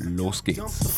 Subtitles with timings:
[0.00, 0.96] los geht's.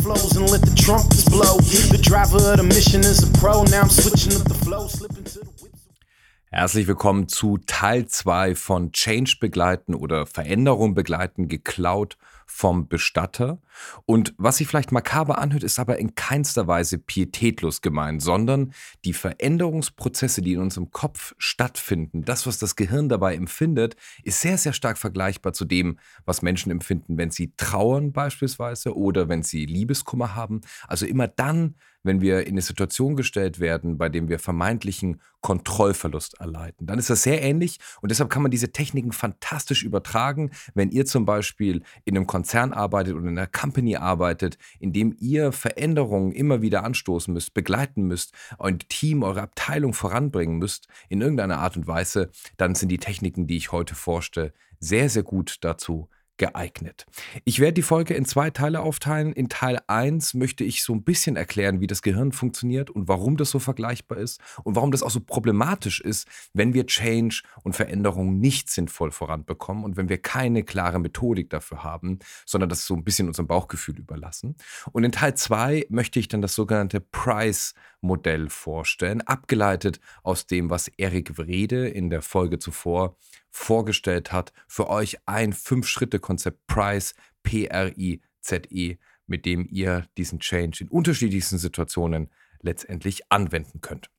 [6.51, 12.17] Herzlich willkommen zu Teil 2 von Change begleiten oder Veränderung begleiten, geklaut
[12.51, 13.61] vom Bestatter.
[14.07, 18.73] Und was sich vielleicht makaber anhört, ist aber in keinster Weise pietätlos gemeint, sondern
[19.05, 24.59] die Veränderungsprozesse, die in unserem Kopf stattfinden, das, was das Gehirn dabei empfindet, ist sehr,
[24.59, 29.67] sehr stark vergleichbar zu dem, was Menschen empfinden, wenn sie trauern beispielsweise oder wenn sie
[29.67, 30.63] Liebeskummer haben.
[30.89, 36.41] Also immer dann, wenn wir in eine Situation gestellt werden, bei dem wir vermeintlichen Kontrollverlust
[36.41, 36.87] erleiden.
[36.87, 41.07] Dann ist das sehr ähnlich und deshalb kann man diese Techniken fantastisch übertragen, wenn ihr
[41.07, 46.31] zum Beispiel in einem Konzern arbeitet oder in einer Company arbeitet, in dem ihr Veränderungen
[46.31, 51.77] immer wieder anstoßen müsst, begleiten müsst, euer Team, eure Abteilung voranbringen müsst, in irgendeiner Art
[51.77, 57.07] und Weise, dann sind die Techniken, die ich heute vorstelle, sehr, sehr gut dazu geeignet.
[57.45, 59.33] Ich werde die Folge in zwei Teile aufteilen.
[59.33, 63.37] In Teil 1 möchte ich so ein bisschen erklären, wie das Gehirn funktioniert und warum
[63.37, 67.75] das so vergleichbar ist und warum das auch so problematisch ist, wenn wir Change und
[67.75, 72.95] Veränderung nicht sinnvoll voranbekommen und wenn wir keine klare Methodik dafür haben, sondern das so
[72.95, 74.57] ein bisschen unserem Bauchgefühl überlassen.
[74.93, 80.89] Und in Teil 2 möchte ich dann das sogenannte Price-Modell vorstellen, abgeleitet aus dem, was
[80.89, 83.17] Erik Wrede in der Folge zuvor
[83.51, 91.59] vorgestellt hat, für euch ein Fünf-Schritte-Konzept Price, P-R-I-Z-E, mit dem ihr diesen Change in unterschiedlichsten
[91.59, 92.31] Situationen
[92.63, 94.11] letztendlich anwenden könnt.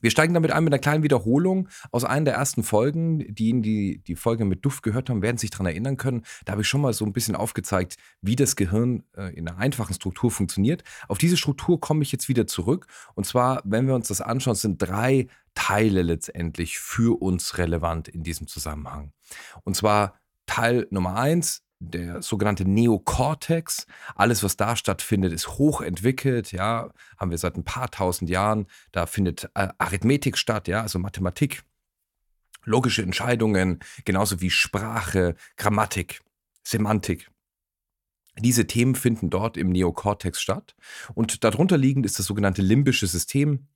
[0.00, 3.34] Wir steigen damit ein mit einer kleinen Wiederholung aus einer der ersten Folgen.
[3.34, 6.22] Diejenigen, die die Folge mit Duft gehört haben, werden sich daran erinnern können.
[6.44, 9.58] Da habe ich schon mal so ein bisschen aufgezeigt, wie das Gehirn äh, in einer
[9.58, 10.82] einfachen Struktur funktioniert.
[11.08, 12.86] Auf diese Struktur komme ich jetzt wieder zurück.
[13.14, 18.22] Und zwar, wenn wir uns das anschauen, sind drei Teile letztendlich für uns relevant in
[18.22, 19.12] diesem Zusammenhang.
[19.64, 20.14] Und zwar
[20.46, 23.86] Teil Nummer eins, der sogenannte Neokortex.
[24.14, 26.52] Alles, was da stattfindet, ist hochentwickelt.
[26.52, 28.66] Ja, haben wir seit ein paar tausend Jahren.
[28.92, 31.62] Da findet äh, Arithmetik statt, ja, also Mathematik,
[32.64, 36.20] logische Entscheidungen, genauso wie Sprache, Grammatik,
[36.62, 37.30] Semantik.
[38.38, 40.76] Diese Themen finden dort im Neokortex statt.
[41.14, 43.66] Und darunter liegend ist das sogenannte limbische System.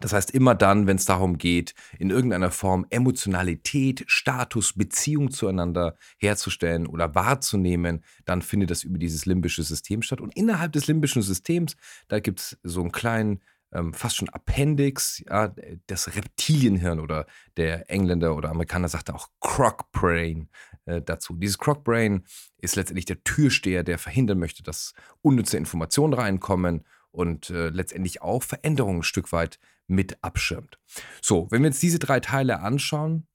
[0.00, 5.96] Das heißt, immer dann, wenn es darum geht, in irgendeiner Form Emotionalität, Status, Beziehung zueinander
[6.18, 10.20] herzustellen oder wahrzunehmen, dann findet das über dieses limbische System statt.
[10.20, 11.76] Und innerhalb des limbischen Systems,
[12.08, 13.42] da gibt es so einen kleinen,
[13.72, 15.54] ähm, fast schon Appendix, ja,
[15.86, 17.26] das Reptilienhirn oder
[17.56, 20.48] der Engländer oder Amerikaner sagt auch Croc Brain
[20.84, 21.34] äh, dazu.
[21.36, 22.24] Dieses Croc Brain
[22.58, 24.92] ist letztendlich der Türsteher, der verhindern möchte, dass
[25.22, 26.84] unnütze Informationen reinkommen
[27.16, 30.78] und äh, letztendlich auch Veränderungen ein Stück weit mit abschirmt.
[31.22, 33.26] So, wenn wir jetzt diese drei Teile anschauen,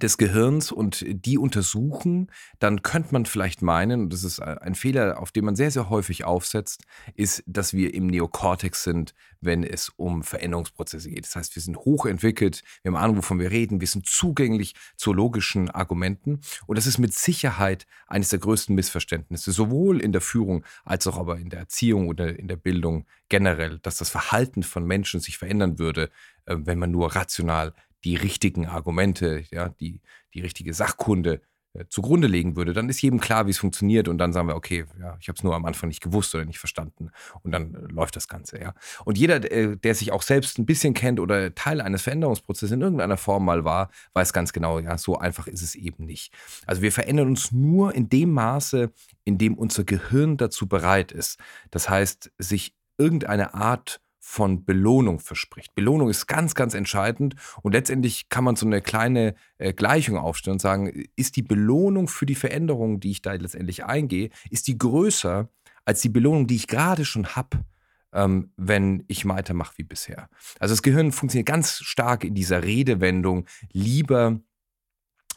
[0.00, 5.20] des Gehirns und die untersuchen, dann könnte man vielleicht meinen, und das ist ein Fehler,
[5.20, 9.90] auf den man sehr, sehr häufig aufsetzt, ist, dass wir im Neokortex sind, wenn es
[9.96, 11.26] um Veränderungsprozesse geht.
[11.26, 15.12] Das heißt, wir sind hochentwickelt, wir haben Ahnung, wovon wir reden, wir sind zugänglich zu
[15.12, 20.64] logischen Argumenten und das ist mit Sicherheit eines der größten Missverständnisse, sowohl in der Führung
[20.84, 24.86] als auch aber in der Erziehung oder in der Bildung generell, dass das Verhalten von
[24.86, 26.10] Menschen sich verändern würde,
[26.46, 27.74] äh, wenn man nur rational
[28.04, 30.00] die richtigen Argumente, ja, die,
[30.34, 31.40] die richtige Sachkunde
[31.74, 34.56] äh, zugrunde legen würde, dann ist jedem klar, wie es funktioniert und dann sagen wir,
[34.56, 37.10] okay, ja, ich habe es nur am Anfang nicht gewusst oder nicht verstanden
[37.42, 38.74] und dann äh, läuft das Ganze, ja.
[39.06, 42.82] Und jeder, äh, der sich auch selbst ein bisschen kennt oder Teil eines Veränderungsprozesses in
[42.82, 46.34] irgendeiner Form mal war, weiß ganz genau, ja, so einfach ist es eben nicht.
[46.66, 48.92] Also wir verändern uns nur in dem Maße,
[49.24, 51.38] in dem unser Gehirn dazu bereit ist.
[51.70, 55.74] Das heißt, sich irgendeine Art von Belohnung verspricht.
[55.74, 60.54] Belohnung ist ganz, ganz entscheidend und letztendlich kann man so eine kleine äh, Gleichung aufstellen
[60.54, 64.78] und sagen, ist die Belohnung für die Veränderung, die ich da letztendlich eingehe, ist die
[64.78, 65.48] größer
[65.84, 67.64] als die Belohnung, die ich gerade schon habe,
[68.12, 70.28] ähm, wenn ich weitermache wie bisher.
[70.60, 74.38] Also das Gehirn funktioniert ganz stark in dieser Redewendung, lieber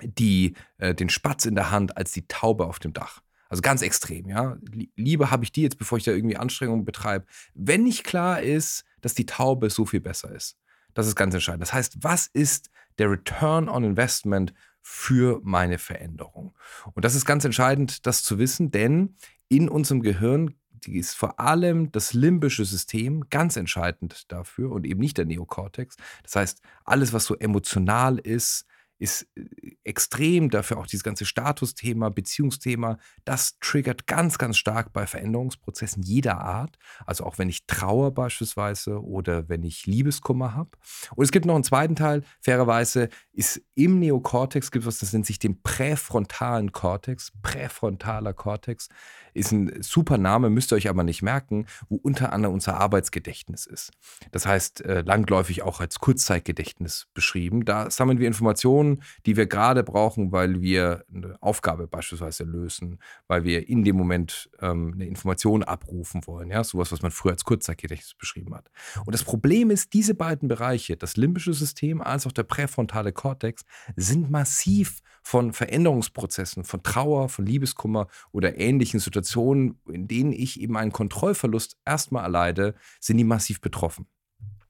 [0.04, 3.22] die, äh, den Spatz in der Hand als die Taube auf dem Dach.
[3.50, 4.58] Also ganz extrem, ja.
[4.96, 8.84] Lieber habe ich die jetzt, bevor ich da irgendwie Anstrengungen betreibe, wenn nicht klar ist,
[9.02, 10.58] dass die Taube so viel besser ist.
[10.94, 11.62] Das ist ganz entscheidend.
[11.62, 16.56] Das heißt, was ist der Return on Investment für meine Veränderung?
[16.94, 19.16] Und das ist ganz entscheidend, das zu wissen, denn
[19.48, 20.56] in unserem Gehirn
[20.88, 25.98] ist vor allem das limbische System ganz entscheidend dafür und eben nicht der Neokortex.
[26.24, 28.66] Das heißt, alles, was so emotional ist,
[28.98, 35.08] ist äh, extrem dafür auch dieses ganze Statusthema, Beziehungsthema, das triggert ganz, ganz stark bei
[35.08, 36.78] Veränderungsprozessen jeder Art.
[37.06, 40.72] Also auch wenn ich Trauer beispielsweise oder wenn ich Liebeskummer habe.
[41.16, 45.26] Und es gibt noch einen zweiten Teil, fairerweise ist im Neokortex gibt es das nennt
[45.26, 48.88] sich den präfrontalen Kortex, präfrontaler Kortex.
[49.34, 53.66] Ist ein super Name, müsst ihr euch aber nicht merken, wo unter anderem unser Arbeitsgedächtnis
[53.66, 53.92] ist.
[54.32, 57.66] Das heißt, äh, langläufig auch als Kurzzeitgedächtnis beschrieben.
[57.66, 58.85] Da sammeln wir Informationen,
[59.26, 64.50] die wir gerade brauchen, weil wir eine Aufgabe beispielsweise lösen, weil wir in dem Moment
[64.62, 66.50] ähm, eine Information abrufen wollen.
[66.50, 68.70] Ja, sowas, was man früher als Kurzzeitgedächtnis beschrieben hat.
[69.06, 73.64] Und das Problem ist, diese beiden Bereiche, das limbische System als auch der präfrontale Kortex,
[73.96, 80.78] sind massiv von Veränderungsprozessen, von Trauer, von Liebeskummer oder ähnlichen Situationen, in denen ich eben
[80.78, 84.06] einen Kontrollverlust erstmal erleide, sind die massiv betroffen.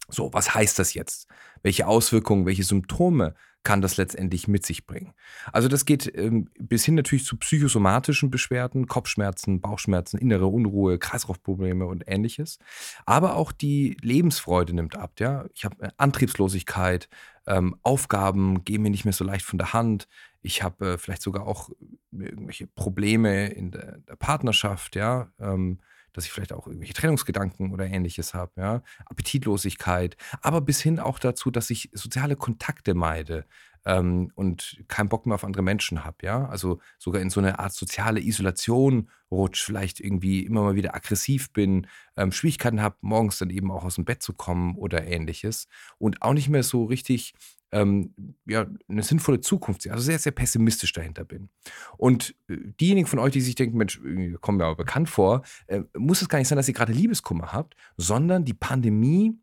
[0.07, 1.27] So, was heißt das jetzt?
[1.63, 3.33] Welche Auswirkungen, welche Symptome
[3.65, 5.13] kann das letztendlich mit sich bringen?
[5.51, 11.85] Also das geht ähm, bis hin natürlich zu psychosomatischen Beschwerden, Kopfschmerzen, Bauchschmerzen, innere Unruhe, Kreislaufprobleme
[11.85, 12.59] und ähnliches.
[13.05, 15.19] Aber auch die Lebensfreude nimmt ab.
[15.19, 15.45] Ja?
[15.53, 17.09] Ich habe Antriebslosigkeit,
[17.47, 20.07] ähm, Aufgaben gehen mir nicht mehr so leicht von der Hand.
[20.41, 21.69] Ich habe äh, vielleicht sogar auch
[22.11, 25.31] irgendwelche Probleme in der, der Partnerschaft, ja.
[25.39, 25.79] Ähm,
[26.15, 31.19] dass ich vielleicht auch irgendwelche Trennungsgedanken oder ähnliches habe, ja, Appetitlosigkeit, aber bis hin auch
[31.19, 33.45] dazu, dass ich soziale Kontakte meide
[33.85, 37.59] ähm, und keinen Bock mehr auf andere Menschen habe, ja, also sogar in so eine
[37.59, 41.87] Art soziale Isolation rutsch, vielleicht irgendwie immer mal wieder aggressiv bin,
[42.17, 45.67] ähm, Schwierigkeiten habe, morgens dann eben auch aus dem Bett zu kommen oder ähnliches
[45.97, 47.33] und auch nicht mehr so richtig
[47.71, 48.13] ähm,
[48.45, 51.49] ja, eine sinnvolle Zukunft sehe, also sehr, sehr pessimistisch dahinter bin.
[51.97, 53.99] Und äh, diejenigen von euch, die sich denken, Mensch,
[54.39, 57.51] kommen mir aber bekannt vor, äh, muss es gar nicht sein, dass ihr gerade Liebeskummer
[57.51, 59.37] habt, sondern die Pandemie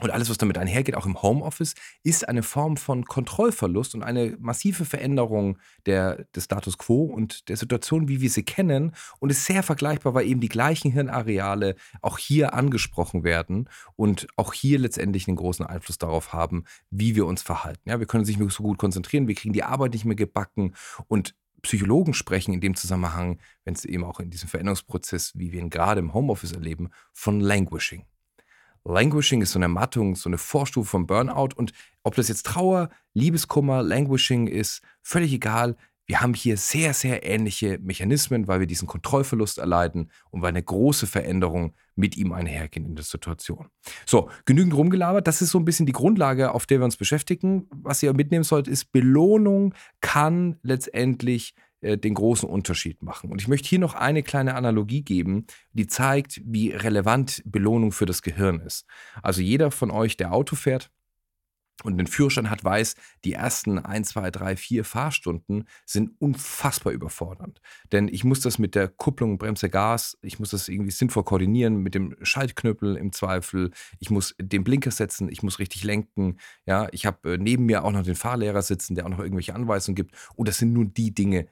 [0.00, 4.36] und alles, was damit einhergeht, auch im Homeoffice, ist eine Form von Kontrollverlust und eine
[4.40, 5.56] massive Veränderung
[5.86, 8.92] der, des Status quo und der Situation, wie wir sie kennen.
[9.20, 14.52] Und ist sehr vergleichbar, weil eben die gleichen Hirnareale auch hier angesprochen werden und auch
[14.52, 17.88] hier letztendlich einen großen Einfluss darauf haben, wie wir uns verhalten.
[17.88, 20.16] Ja, wir können uns nicht mehr so gut konzentrieren, wir kriegen die Arbeit nicht mehr
[20.16, 20.74] gebacken
[21.06, 25.60] und Psychologen sprechen in dem Zusammenhang, wenn es eben auch in diesem Veränderungsprozess, wie wir
[25.60, 28.04] ihn gerade im Homeoffice erleben, von Languishing.
[28.84, 31.50] Languishing ist so eine Mattung, so eine Vorstufe vom Burnout.
[31.56, 31.72] Und
[32.02, 35.76] ob das jetzt Trauer, Liebeskummer, Languishing ist, völlig egal.
[36.06, 40.62] Wir haben hier sehr, sehr ähnliche Mechanismen, weil wir diesen Kontrollverlust erleiden und weil eine
[40.62, 43.68] große Veränderung mit ihm einhergehen in der Situation.
[44.04, 45.26] So, genügend rumgelabert.
[45.26, 47.68] Das ist so ein bisschen die Grundlage, auf der wir uns beschäftigen.
[47.70, 51.54] Was ihr mitnehmen sollt, ist, Belohnung kann letztendlich
[51.84, 53.30] äh, den großen Unterschied machen.
[53.30, 58.06] Und ich möchte hier noch eine kleine Analogie geben, die zeigt, wie relevant Belohnung für
[58.06, 58.86] das Gehirn ist.
[59.22, 60.90] Also jeder von euch, der Auto fährt,
[61.82, 62.94] und einen Führerschein hat, weiß,
[63.24, 67.60] die ersten 1, 2, 3, 4 Fahrstunden sind unfassbar überfordernd.
[67.90, 71.76] Denn ich muss das mit der Kupplung, Bremse, Gas, ich muss das irgendwie sinnvoll koordinieren
[71.78, 73.70] mit dem Schaltknüppel im Zweifel.
[73.98, 76.38] Ich muss den Blinker setzen, ich muss richtig lenken.
[76.64, 79.54] Ja, ich habe äh, neben mir auch noch den Fahrlehrer sitzen, der auch noch irgendwelche
[79.54, 80.14] Anweisungen gibt.
[80.36, 81.48] Und das sind nur die Dinge,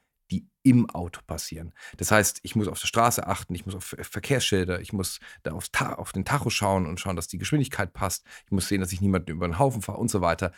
[0.63, 1.73] im Auto passieren.
[1.97, 5.53] Das heißt, ich muss auf der Straße achten, ich muss auf Verkehrsschilder, ich muss da
[5.53, 8.25] aufs auf den Tacho schauen und schauen, dass die Geschwindigkeit passt.
[8.47, 10.53] Ich muss sehen, dass ich niemanden über den Haufen fahre und so weiter.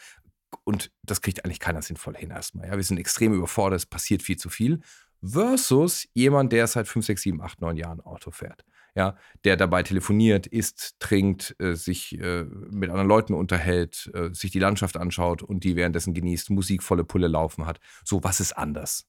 [0.64, 2.68] Und das kriegt eigentlich keiner sinnvoll hin erstmal.
[2.68, 4.80] Ja, wir sind extrem überfordert, es passiert viel zu viel.
[5.22, 8.64] Versus jemand, der seit 5, 6, 7, 8, 9 Jahren Auto fährt.
[8.96, 14.52] Ja, der dabei telefoniert, isst, trinkt, äh, sich äh, mit anderen Leuten unterhält, äh, sich
[14.52, 17.80] die Landschaft anschaut und die währenddessen genießt, Musik volle Pulle laufen hat.
[18.04, 19.08] So, was ist anders?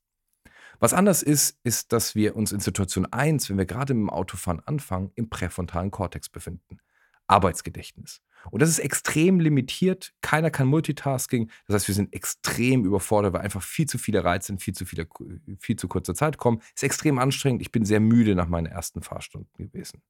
[0.80, 4.10] Was anders ist, ist, dass wir uns in Situation 1, wenn wir gerade mit dem
[4.10, 6.80] Autofahren anfangen, im präfrontalen Kortex befinden.
[7.28, 8.22] Arbeitsgedächtnis.
[8.52, 10.14] Und das ist extrem limitiert.
[10.22, 11.50] Keiner kann Multitasking.
[11.68, 14.86] Das heißt, wir sind extrem überfordert, weil einfach viel zu viele Reize in viel zu,
[14.86, 15.08] viele,
[15.60, 16.62] viel zu kurzer Zeit kommen.
[16.76, 17.62] Ist extrem anstrengend.
[17.62, 20.02] Ich bin sehr müde nach meinen ersten Fahrstunden gewesen.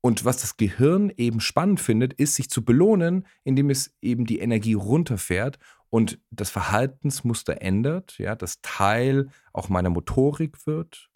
[0.00, 4.38] Und was das Gehirn eben spannend findet, ist, sich zu belohnen, indem es eben die
[4.38, 5.58] Energie runterfährt
[5.90, 11.08] und das Verhaltensmuster ändert, ja, das Teil auch meiner Motorik wird,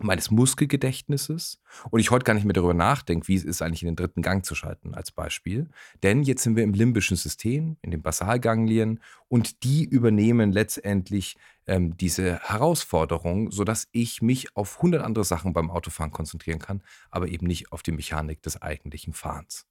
[0.00, 3.88] meines Muskelgedächtnisses und ich heute gar nicht mehr darüber nachdenke, wie es ist, eigentlich in
[3.88, 5.68] den dritten Gang zu schalten, als Beispiel.
[6.02, 11.96] Denn jetzt sind wir im limbischen System, in den Basalganglien und die übernehmen letztendlich ähm,
[11.96, 17.46] diese Herausforderung, sodass ich mich auf 100 andere Sachen beim Autofahren konzentrieren kann, aber eben
[17.46, 19.66] nicht auf die Mechanik des eigentlichen Fahrens.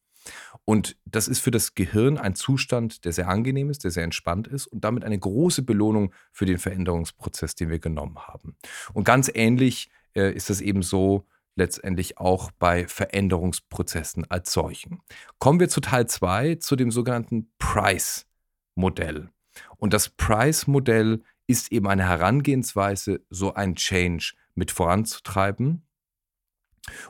[0.65, 4.47] Und das ist für das Gehirn ein Zustand, der sehr angenehm ist, der sehr entspannt
[4.47, 8.55] ist und damit eine große Belohnung für den Veränderungsprozess, den wir genommen haben.
[8.93, 11.25] Und ganz ähnlich äh, ist das eben so,
[11.55, 15.01] letztendlich auch bei Veränderungsprozessen als solchen.
[15.39, 19.29] Kommen wir zu Teil 2, zu dem sogenannten Price-Modell.
[19.77, 25.85] Und das Price-Modell ist eben eine Herangehensweise, so ein Change mit voranzutreiben.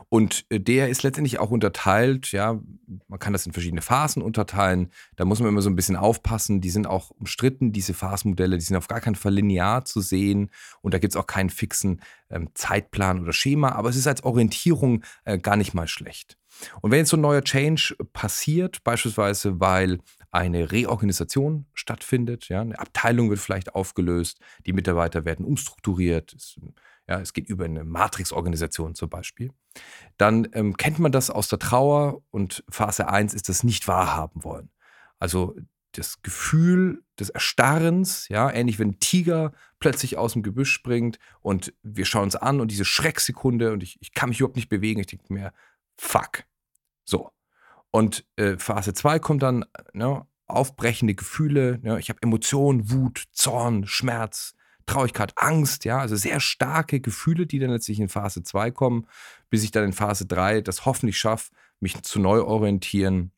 [0.08, 2.60] Und äh, der ist letztendlich auch unterteilt, ja,
[3.08, 4.90] man kann das in verschiedene Phasen unterteilen.
[5.16, 6.60] Da muss man immer so ein bisschen aufpassen.
[6.60, 10.50] Die sind auch umstritten, diese Phasenmodelle, die sind auf gar keinen Fall linear zu sehen.
[10.82, 14.24] Und da gibt es auch keinen fixen ähm, Zeitplan oder Schema, aber es ist als
[14.24, 16.38] Orientierung äh, gar nicht mal schlecht.
[16.80, 20.00] Und wenn jetzt so ein neuer Change passiert, beispielsweise weil
[20.30, 26.58] eine Reorganisation stattfindet, ja, eine Abteilung wird vielleicht aufgelöst, die Mitarbeiter werden umstrukturiert, es,
[27.12, 29.52] ja, es geht über eine Matrix-Organisation zum Beispiel,
[30.16, 34.44] dann ähm, kennt man das aus der Trauer und Phase 1 ist das nicht wahrhaben
[34.44, 34.70] wollen.
[35.18, 35.54] Also
[35.92, 41.74] das Gefühl des Erstarrens, ja, ähnlich wenn ein Tiger plötzlich aus dem Gebüsch springt und
[41.82, 45.00] wir schauen uns an und diese Schrecksekunde und ich, ich kann mich überhaupt nicht bewegen,
[45.00, 45.52] ich denke mir,
[45.98, 46.44] fuck.
[47.04, 47.30] So.
[47.90, 53.86] Und äh, Phase 2 kommt dann, ne, aufbrechende Gefühle, ne, ich habe Emotionen, Wut, Zorn,
[53.86, 54.54] Schmerz,
[54.86, 59.06] Traurigkeit, Angst, ja, also sehr starke Gefühle, die dann letztlich in Phase 2 kommen,
[59.50, 63.32] bis ich dann in Phase 3 das hoffentlich schaffe, mich zu neu orientieren,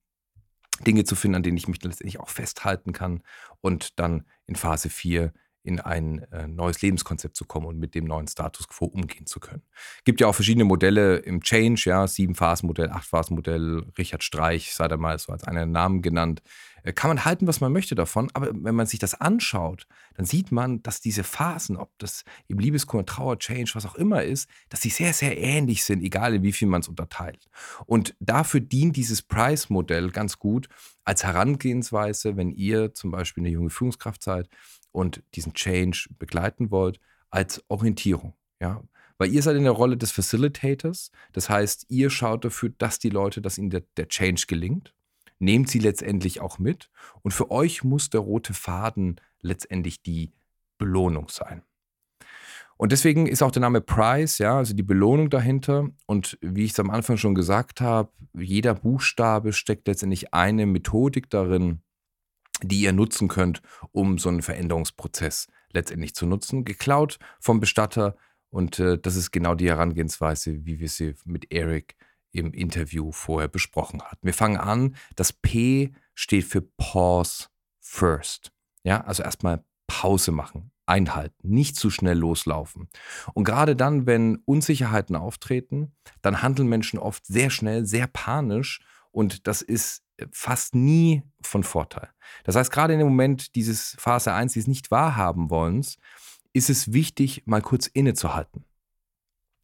[0.86, 3.22] Dinge zu finden, an denen ich mich letztendlich auch festhalten kann
[3.60, 5.32] und dann in Phase 4
[5.64, 9.40] in ein äh, neues Lebenskonzept zu kommen und mit dem neuen Status quo umgehen zu
[9.40, 9.62] können.
[10.04, 15.18] Gibt ja auch verschiedene Modelle im Change, ja, Sieben-Phasen-Modell, Acht-Phasen-Modell, Richard Streich sei da mal
[15.18, 16.42] so als einen Namen genannt.
[16.82, 20.26] Äh, kann man halten, was man möchte davon, aber wenn man sich das anschaut, dann
[20.26, 24.50] sieht man, dass diese Phasen, ob das im Liebeskummer, Trauer, Change, was auch immer ist,
[24.68, 27.48] dass sie sehr, sehr ähnlich sind, egal in wie viel man es unterteilt.
[27.86, 30.68] Und dafür dient dieses Price-Modell ganz gut
[31.04, 34.50] als Herangehensweise, wenn ihr zum Beispiel eine junge Führungskraft seid
[34.94, 38.34] und diesen Change begleiten wollt, als Orientierung.
[38.60, 38.82] Ja?
[39.18, 41.10] Weil ihr seid in der Rolle des Facilitators.
[41.32, 44.94] Das heißt, ihr schaut dafür, dass die Leute, dass ihnen der, der Change gelingt.
[45.40, 46.90] Nehmt sie letztendlich auch mit.
[47.22, 50.30] Und für euch muss der rote Faden letztendlich die
[50.78, 51.62] Belohnung sein.
[52.76, 55.88] Und deswegen ist auch der Name Price, ja, also die Belohnung dahinter.
[56.06, 61.30] Und wie ich es am Anfang schon gesagt habe, jeder Buchstabe steckt letztendlich eine Methodik
[61.30, 61.82] darin,
[62.62, 66.64] die ihr nutzen könnt, um so einen Veränderungsprozess letztendlich zu nutzen.
[66.64, 68.16] Geklaut vom Bestatter
[68.50, 71.96] und äh, das ist genau die Herangehensweise, wie wir sie mit Eric
[72.30, 74.26] im Interview vorher besprochen hatten.
[74.26, 77.46] Wir fangen an, das P steht für Pause
[77.80, 78.52] First.
[78.82, 82.88] Ja, also erstmal Pause machen, einhalten, nicht zu schnell loslaufen.
[83.34, 85.92] Und gerade dann, wenn Unsicherheiten auftreten,
[86.22, 88.80] dann handeln Menschen oft sehr schnell, sehr panisch
[89.14, 90.02] und das ist
[90.32, 92.10] fast nie von Vorteil.
[92.42, 95.98] Das heißt, gerade in dem Moment dieses Phase 1, dieses nicht wahrhaben wollens,
[96.52, 98.64] ist es wichtig, mal kurz innezuhalten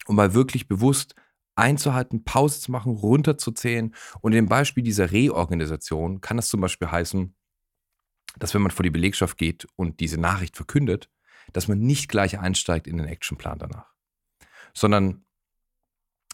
[0.06, 1.16] und mal wirklich bewusst
[1.56, 3.94] einzuhalten, Pause zu machen, runterzuzählen.
[4.20, 7.34] Und im Beispiel dieser Reorganisation kann das zum Beispiel heißen,
[8.38, 11.10] dass wenn man vor die Belegschaft geht und diese Nachricht verkündet,
[11.52, 13.92] dass man nicht gleich einsteigt in den Actionplan danach,
[14.74, 15.24] sondern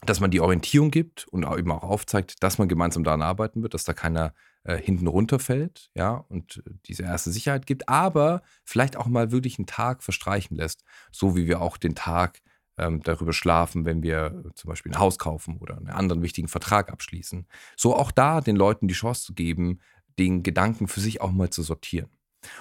[0.05, 3.75] dass man die Orientierung gibt und eben auch aufzeigt, dass man gemeinsam daran arbeiten wird,
[3.75, 4.35] dass da keiner
[4.65, 9.59] äh, hinten runterfällt, ja, und äh, diese erste Sicherheit gibt, aber vielleicht auch mal wirklich
[9.59, 12.41] einen Tag verstreichen lässt, so wie wir auch den Tag
[12.79, 16.93] ähm, darüber schlafen, wenn wir zum Beispiel ein Haus kaufen oder einen anderen wichtigen Vertrag
[16.93, 17.47] abschließen.
[17.77, 19.81] So auch da den Leuten die Chance zu geben,
[20.19, 22.11] den Gedanken für sich auch mal zu sortieren.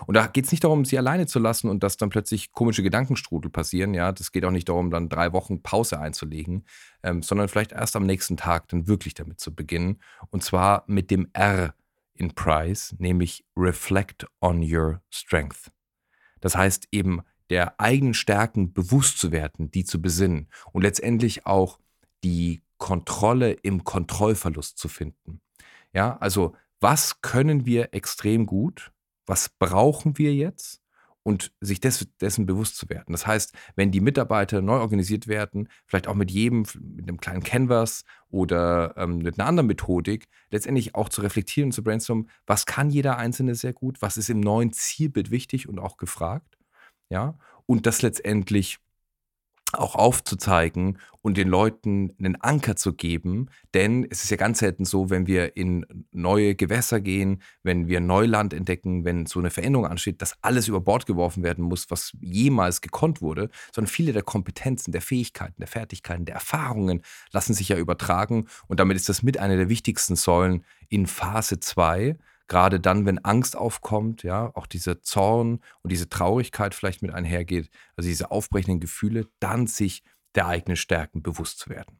[0.08, 2.84] Und da geht es nicht darum, sie alleine zu lassen und dass dann plötzlich komische
[2.84, 3.94] Gedankenstrudel passieren.
[3.94, 6.66] Ja, das geht auch nicht darum, dann drei Wochen Pause einzulegen,
[7.04, 10.02] ähm, sondern vielleicht erst am nächsten Tag dann wirklich damit zu beginnen.
[10.30, 11.76] Und zwar mit dem R
[12.14, 15.72] in Price, nämlich Reflect on your strength.
[16.40, 21.80] Das heißt eben, der eigenen Stärken bewusst zu werden, die zu besinnen und letztendlich auch
[22.24, 25.42] die Kontrolle im Kontrollverlust zu finden.
[25.94, 28.92] Ja, also was können wir extrem gut
[29.26, 30.82] was brauchen wir jetzt
[31.26, 33.12] und sich des, dessen bewusst zu werden.
[33.12, 37.42] Das heißt, wenn die Mitarbeiter neu organisiert werden, vielleicht auch mit jedem, mit einem kleinen
[37.42, 42.68] Canvas oder ähm, mit einer anderen Methodik, letztendlich auch zu reflektieren und zu brainstormen, was
[42.68, 46.60] kann jeder Einzelne sehr gut, was ist im neuen Zielbild wichtig und auch gefragt.
[47.10, 48.78] Ja, und das letztendlich
[49.76, 53.50] auch aufzuzeigen und den Leuten einen Anker zu geben.
[53.74, 58.00] Denn es ist ja ganz selten so, wenn wir in neue Gewässer gehen, wenn wir
[58.00, 62.14] Neuland entdecken, wenn so eine Veränderung ansteht, dass alles über Bord geworfen werden muss, was
[62.22, 67.02] jemals gekonnt wurde, sondern viele der Kompetenzen, der Fähigkeiten, der Fertigkeiten, der Erfahrungen
[67.32, 68.48] lassen sich ja übertragen.
[68.68, 73.20] Und damit ist das mit einer der wichtigsten Säulen in Phase 2 gerade dann, wenn
[73.20, 78.80] Angst aufkommt, ja, auch dieser Zorn und diese Traurigkeit vielleicht mit einhergeht, also diese aufbrechenden
[78.80, 80.04] Gefühle, dann sich
[80.36, 82.00] der eigenen Stärken bewusst zu werden.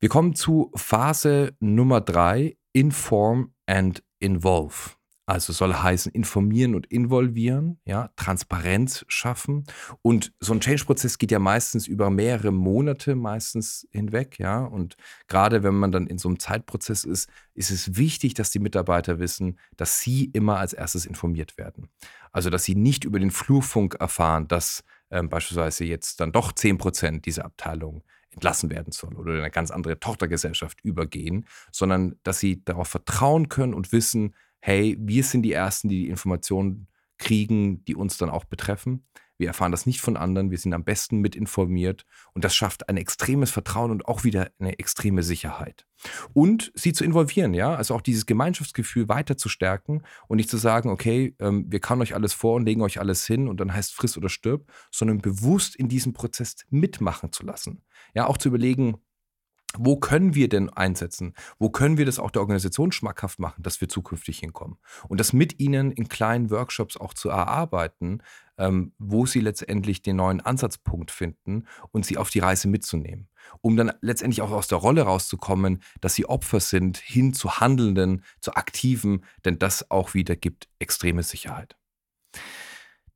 [0.00, 4.97] Wir kommen zu Phase Nummer drei, Inform and Involve.
[5.28, 9.64] Also soll heißen, informieren und involvieren, ja, Transparenz schaffen.
[10.00, 14.64] Und so ein Change-Prozess geht ja meistens über mehrere Monate meistens hinweg, ja.
[14.64, 18.58] Und gerade wenn man dann in so einem Zeitprozess ist, ist es wichtig, dass die
[18.58, 21.90] Mitarbeiter wissen, dass sie immer als erstes informiert werden.
[22.32, 26.78] Also, dass sie nicht über den Flurfunk erfahren, dass ähm, beispielsweise jetzt dann doch 10
[26.78, 32.38] Prozent dieser Abteilung entlassen werden soll oder in eine ganz andere Tochtergesellschaft übergehen, sondern dass
[32.38, 36.88] sie darauf vertrauen können und wissen, hey, wir sind die Ersten, die die Informationen
[37.18, 39.04] kriegen, die uns dann auch betreffen.
[39.38, 42.88] Wir erfahren das nicht von anderen, wir sind am besten mit informiert und das schafft
[42.88, 45.86] ein extremes Vertrauen und auch wieder eine extreme Sicherheit.
[46.32, 50.56] Und sie zu involvieren, ja, also auch dieses Gemeinschaftsgefühl weiter zu stärken und nicht zu
[50.56, 53.72] sagen, okay, ähm, wir kauen euch alles vor und legen euch alles hin und dann
[53.72, 57.82] heißt friss oder stirb, sondern bewusst in diesem Prozess mitmachen zu lassen.
[58.14, 58.96] Ja, auch zu überlegen,
[59.76, 61.34] wo können wir denn einsetzen?
[61.58, 64.78] Wo können wir das auch der Organisation schmackhaft machen, dass wir zukünftig hinkommen?
[65.08, 68.22] Und das mit ihnen in kleinen Workshops auch zu erarbeiten,
[68.56, 73.28] ähm, wo sie letztendlich den neuen Ansatzpunkt finden und sie auf die Reise mitzunehmen.
[73.60, 78.24] Um dann letztendlich auch aus der Rolle rauszukommen, dass sie Opfer sind, hin zu Handelnden,
[78.40, 81.76] zu Aktiven, denn das auch wieder gibt extreme Sicherheit.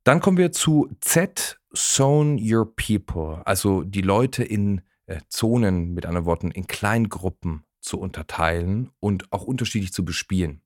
[0.03, 6.05] Dann kommen wir zu Z, Zone Your People, also die Leute in äh, Zonen, mit
[6.05, 10.61] anderen Worten, in Kleingruppen zu unterteilen und auch unterschiedlich zu bespielen.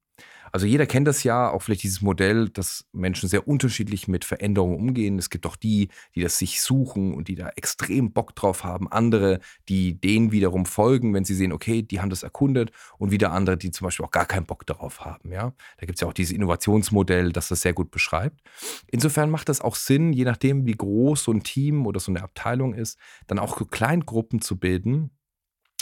[0.51, 4.77] Also jeder kennt das ja, auch vielleicht dieses Modell, dass Menschen sehr unterschiedlich mit Veränderungen
[4.77, 5.17] umgehen.
[5.17, 8.91] Es gibt auch die, die das sich suchen und die da extrem Bock drauf haben.
[8.91, 9.39] Andere,
[9.69, 12.71] die denen wiederum folgen, wenn sie sehen, okay, die haben das erkundet.
[12.97, 15.31] Und wieder andere, die zum Beispiel auch gar keinen Bock darauf haben.
[15.31, 15.53] Ja?
[15.77, 18.41] Da gibt es ja auch dieses Innovationsmodell, das das sehr gut beschreibt.
[18.87, 22.23] Insofern macht das auch Sinn, je nachdem, wie groß so ein Team oder so eine
[22.23, 25.11] Abteilung ist, dann auch Kleingruppen zu bilden,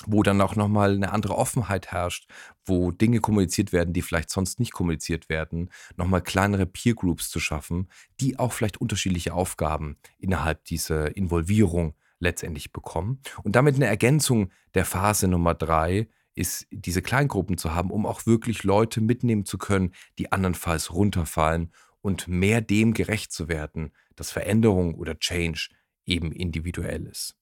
[0.07, 2.29] wo dann auch nochmal eine andere Offenheit herrscht,
[2.65, 7.39] wo Dinge kommuniziert werden, die vielleicht sonst nicht kommuniziert werden, nochmal kleinere Peer Groups zu
[7.39, 7.88] schaffen,
[8.19, 13.21] die auch vielleicht unterschiedliche Aufgaben innerhalb dieser Involvierung letztendlich bekommen.
[13.43, 18.25] Und damit eine Ergänzung der Phase Nummer drei ist, diese Kleingruppen zu haben, um auch
[18.25, 24.32] wirklich Leute mitnehmen zu können, die andernfalls runterfallen und mehr dem gerecht zu werden, dass
[24.32, 25.69] Veränderung oder Change
[26.06, 27.36] eben individuell ist.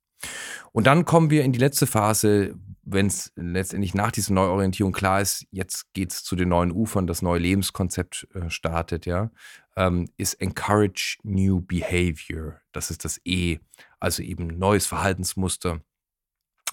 [0.72, 5.22] Und dann kommen wir in die letzte Phase, wenn es letztendlich nach dieser Neuorientierung klar
[5.22, 9.32] ist, jetzt geht es zu den neuen Ufern, das neue Lebenskonzept äh, startet, ja,
[9.78, 12.60] ähm, ist Encourage New Behavior.
[12.72, 13.60] Das ist das E,
[14.00, 15.82] also eben neues Verhaltensmuster,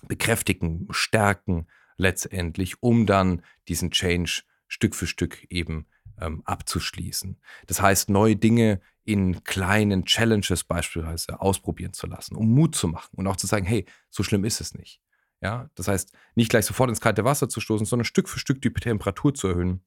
[0.09, 5.87] bekräftigen, stärken letztendlich, um dann diesen Change Stück für Stück eben
[6.21, 7.39] ähm, abzuschließen.
[7.67, 13.17] Das heißt, neue Dinge in kleinen Challenges beispielsweise ausprobieren zu lassen, um Mut zu machen
[13.17, 15.01] und auch zu sagen, hey, so schlimm ist es nicht.
[15.41, 18.61] Ja, das heißt, nicht gleich sofort ins kalte Wasser zu stoßen, sondern Stück für Stück
[18.61, 19.83] die Temperatur zu erhöhen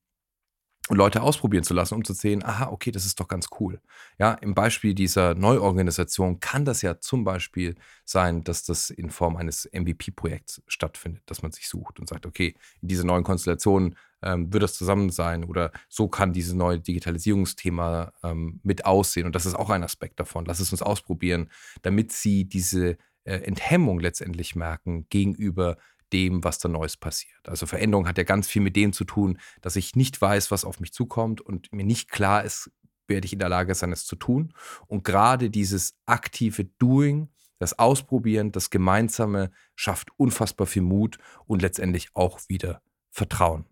[0.90, 3.80] und Leute ausprobieren zu lassen, um zu sehen, aha, okay, das ist doch ganz cool.
[4.20, 9.38] Ja, im Beispiel dieser Neuorganisation kann das ja zum Beispiel sein, dass das in Form
[9.38, 14.52] eines MVP-Projekts stattfindet, dass man sich sucht und sagt, okay, in dieser neuen Konstellation ähm,
[14.52, 19.26] wird das zusammen sein oder so kann dieses neue Digitalisierungsthema ähm, mit aussehen.
[19.26, 20.44] Und das ist auch ein Aspekt davon.
[20.46, 21.50] Lass es uns ausprobieren,
[21.82, 25.78] damit sie diese äh, Enthemmung letztendlich merken gegenüber
[26.14, 27.50] dem, was da Neues passiert.
[27.50, 30.66] Also Veränderung hat ja ganz viel mit dem zu tun, dass ich nicht weiß, was
[30.66, 32.72] auf mich zukommt und mir nicht klar ist,
[33.08, 34.54] werde ich in der Lage sein, es zu tun.
[34.88, 42.10] Und gerade dieses aktive Doing, das Ausprobieren, das Gemeinsame schafft unfassbar viel Mut und letztendlich
[42.14, 43.66] auch wieder Vertrauen.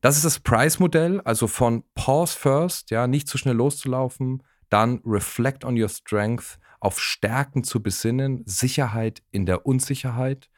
[0.00, 5.64] Das ist das Price-Modell, also von Pause First, ja, nicht zu schnell loszulaufen, dann Reflect
[5.64, 10.48] on your Strength, auf Stärken zu besinnen, Sicherheit in der Unsicherheit,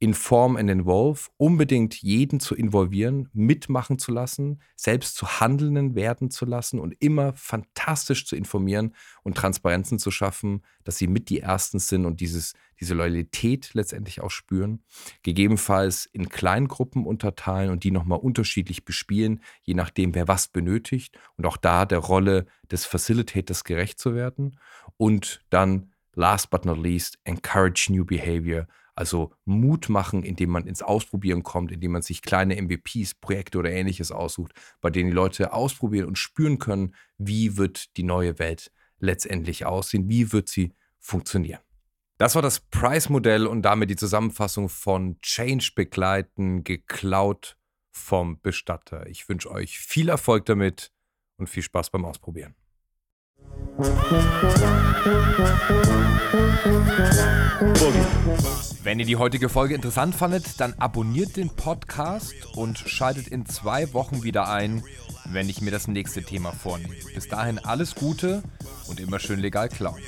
[0.00, 6.44] Inform and Involve, unbedingt jeden zu involvieren, mitmachen zu lassen, selbst zu Handelnden werden zu
[6.44, 11.78] lassen und immer fantastisch zu informieren und Transparenzen zu schaffen, dass sie mit die Ersten
[11.78, 14.82] sind und dieses, diese Loyalität letztendlich auch spüren.
[15.22, 21.46] Gegebenenfalls in Kleingruppen unterteilen und die nochmal unterschiedlich bespielen, je nachdem, wer was benötigt und
[21.46, 24.58] auch da der Rolle des Facilitators gerecht zu werden.
[24.96, 30.82] Und dann, last but not least, encourage new behavior also Mut machen, indem man ins
[30.82, 35.52] Ausprobieren kommt, indem man sich kleine MVPs, Projekte oder ähnliches aussucht, bei denen die Leute
[35.52, 41.60] ausprobieren und spüren können, wie wird die neue Welt letztendlich aussehen, wie wird sie funktionieren.
[42.18, 47.56] Das war das Price-Modell und damit die Zusammenfassung von Change begleiten, geklaut
[47.90, 49.06] vom Bestatter.
[49.08, 50.92] Ich wünsche euch viel Erfolg damit
[51.36, 52.54] und viel Spaß beim Ausprobieren.
[58.84, 63.92] Wenn ihr die heutige Folge interessant fandet, dann abonniert den Podcast und schaltet in zwei
[63.92, 64.84] Wochen wieder ein,
[65.24, 66.94] wenn ich mir das nächste Thema vornehme.
[67.14, 68.44] Bis dahin alles Gute
[68.86, 70.00] und immer schön legal klauen.